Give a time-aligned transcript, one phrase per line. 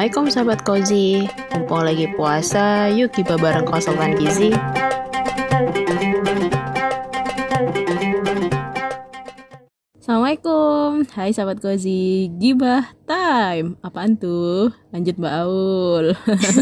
[0.00, 4.48] Assalamualaikum sahabat Kozi Mumpung lagi puasa, yuk kita bareng konsultan gizi
[11.20, 13.76] hai sahabat Kozi Gibah time.
[13.84, 14.72] Apaan tuh?
[14.88, 16.16] Lanjut Mbak Aul.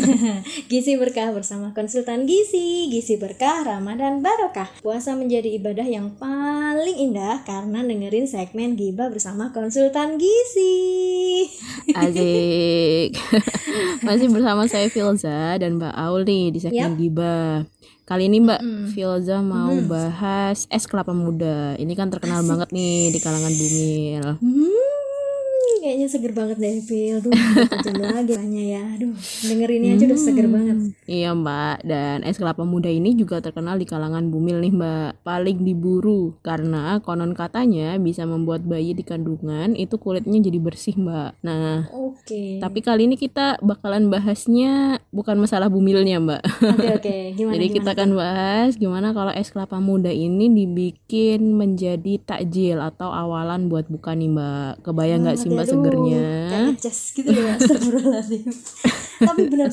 [0.71, 2.91] Gizi Berkah bersama konsultan Gizi.
[2.91, 4.67] Gizi Berkah Ramadan Barokah.
[4.83, 11.47] Puasa menjadi ibadah yang paling indah Karena dengerin segmen Gibah bersama konsultan Gizi.
[11.95, 13.15] Asik.
[14.07, 16.99] Masih bersama saya Filza dan Mbak Aul nih di segmen Yap.
[16.99, 18.87] Gibah Kali ini Mbak Mm-mm.
[18.89, 19.85] Filza mau Mm-mm.
[19.85, 22.49] bahas es kelapa muda Ini kan terkenal Asik.
[22.49, 26.75] banget nih di kalangan bumil Hmm, kayaknya seger banget deh
[27.21, 27.33] Duh,
[27.71, 28.35] satu jam lagi
[28.67, 29.13] ya Aduh,
[29.45, 30.55] dengerinnya aja udah seger Hmm.
[30.55, 30.77] banget
[31.09, 35.25] Iya mbak, dan es kelapa muda ini juga terkenal di kalangan bumil nih mbak.
[35.25, 41.41] Paling diburu, karena konon katanya bisa membuat bayi di kandungan itu kulitnya jadi bersih mbak.
[41.41, 42.61] Nah, Oke.
[42.61, 46.45] tapi kali ini kita bakalan bahasnya bukan masalah bumilnya mbak.
[46.77, 52.21] Oke oke, gimana Jadi kita akan bahas gimana kalau es kelapa muda ini dibikin menjadi
[52.21, 54.85] takjil atau awalan buat buka nih mbak.
[54.85, 56.29] Kebayang nggak sih mbak Aduh, segernya?
[56.53, 57.57] Kayak cas gitu ya
[59.19, 59.69] Tapi bener.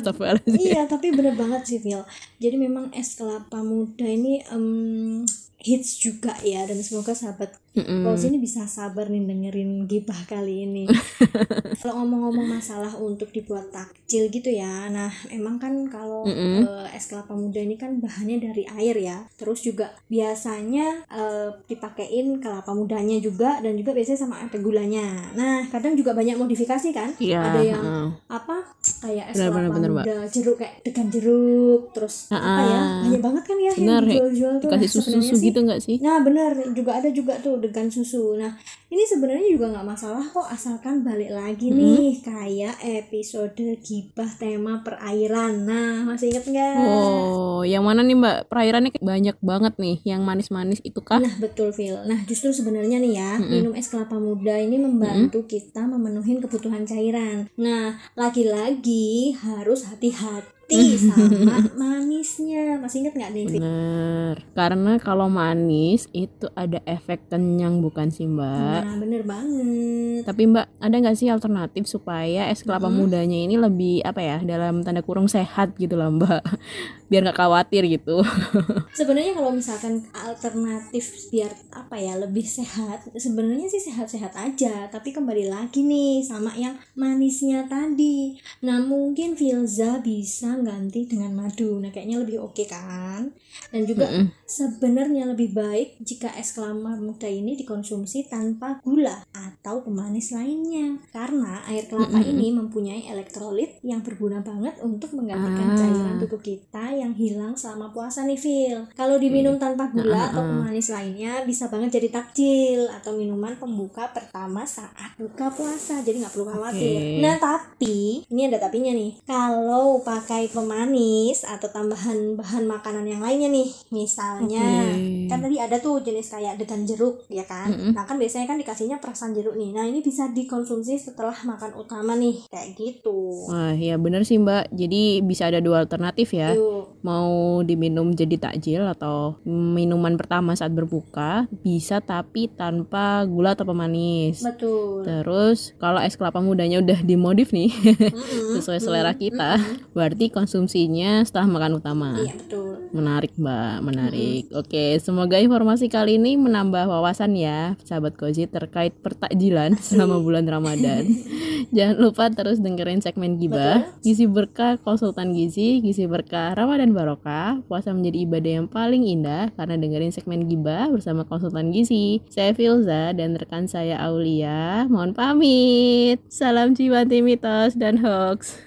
[0.66, 2.02] Iya tapi bener banget sih Phil
[2.42, 5.24] Jadi memang es kelapa muda ini em,
[5.66, 7.58] hits juga ya Dan semoga sahabat.
[7.76, 10.88] Kalau ini bisa sabar nih dengerin gibah kali ini.
[11.84, 14.88] kalau ngomong-ngomong masalah untuk dibuat takjil gitu ya.
[14.88, 16.64] Nah, emang kan kalau Mm-mm.
[16.64, 19.28] eh, es kelapa muda ini kan bahannya dari air ya.
[19.36, 25.36] Terus juga biasanya eh, dipakein kelapa mudanya juga dan juga biasanya sama ada gulanya.
[25.36, 27.12] Nah, kadang juga banyak modifikasi kan.
[27.20, 28.08] Iya, Ada yang heeh.
[28.32, 28.56] apa
[29.04, 33.58] kayak es kelapa benar, muda jeruk kayak degan jeruk terus apa ya banyak banget kan
[33.58, 35.98] ya benar, yang dijual-jual tuh Kasih Nah, sebenarnya susu-susu gitu nggak sih?
[36.04, 38.36] Nah benar juga ada juga tuh degan susu.
[38.36, 38.52] Nah
[38.92, 45.64] ini sebenarnya juga nggak masalah kok asalkan balik lagi nih kayak episode gibah tema perairan.
[45.64, 46.76] Nah masih inget nggak?
[46.84, 48.52] Oh, yang mana nih Mbak?
[48.52, 51.24] Perairannya banyak banget nih, yang manis-manis itu kah?
[51.24, 52.04] Nah betul Phil.
[52.04, 57.48] Nah justru sebenarnya nih ya minum es kelapa muda ini membantu kita memenuhi kebutuhan cairan.
[57.56, 62.82] Nah lagi-lagi harus hati-hati sama manisnya.
[62.82, 63.60] Masih inget nggak nih Phil?
[63.62, 64.36] Bener.
[64.58, 68.82] Karena kalau manis itu ada efek kenyang bukan sih Mbak?
[68.86, 70.22] Nah bener banget.
[70.26, 74.82] Tapi Mbak, ada nggak sih alternatif supaya es kelapa mudanya ini lebih apa ya dalam
[74.82, 76.42] tanda kurung sehat gitu lah Mbak?
[77.10, 78.26] Biar nggak khawatir gitu.
[79.00, 85.52] sebenarnya kalau misalkan alternatif biar apa ya lebih sehat sebenarnya sih sehat-sehat aja tapi kembali
[85.52, 92.22] lagi nih sama yang manisnya tadi nah mungkin Filza bisa ganti dengan madu nah kayaknya
[92.22, 93.34] lebih oke kan
[93.66, 94.32] dan juga Mm-mm.
[94.46, 101.64] sebenarnya lebih baik jika es kelapa muda ini dikonsumsi tanpa gula atau pemanis lainnya karena
[101.66, 102.32] air kelapa Mm-mm.
[102.32, 105.74] ini mempunyai elektrolit yang berguna banget untuk menggantikan Ah.
[105.74, 110.42] cairan tubuh kita yang hilang selama puasa nih Phil kalau diminum tanpa gula Ah, atau
[110.42, 110.48] ah.
[110.48, 116.32] pemanis lainnya bisa banget jadi takjil atau minuman pembuka pertama saat buka puasa jadi nggak
[116.32, 117.20] perlu khawatir Oke.
[117.20, 123.50] nah tapi ini ada tapinya nih kalau pakai pemanis atau tambahan bahan makanan yang lainnya
[123.52, 125.30] nih misalnya Oke.
[125.30, 127.92] kan tadi ada tuh jenis kayak degan jeruk ya kan Mm-mm.
[127.94, 132.18] nah kan biasanya kan dikasihnya perasan jeruk nih nah ini bisa dikonsumsi setelah makan utama
[132.18, 134.74] nih kayak gitu Wah, ya bener sih Mbak.
[134.74, 136.56] Jadi bisa ada dua alternatif ya.
[136.56, 136.95] Yuk.
[137.06, 144.42] Mau diminum jadi takjil atau minuman pertama saat berbuka bisa tapi tanpa gula atau pemanis.
[144.42, 147.70] betul Terus kalau es kelapa mudanya udah dimodif nih
[148.10, 148.58] Mm-mm.
[148.58, 149.62] sesuai selera kita,
[149.94, 152.18] berarti konsumsinya setelah makan utama.
[152.18, 152.65] iya betul
[152.96, 154.44] Menarik Mbak, menarik.
[154.56, 161.04] Oke, semoga informasi kali ini menambah wawasan ya, sahabat Kozi terkait pertakjilan selama bulan Ramadan.
[161.76, 167.60] Jangan lupa terus dengerin segmen Gibah, Gizi Berkah Konsultan Gizi, Gizi Berkah Ramadan Barokah.
[167.68, 172.24] Puasa menjadi ibadah yang paling indah karena dengerin segmen Gibah bersama Konsultan Gizi.
[172.32, 174.88] Saya Filza dan rekan saya Aulia.
[174.88, 176.24] Mohon pamit.
[176.32, 178.64] Salam jiwa mitos dan hoax.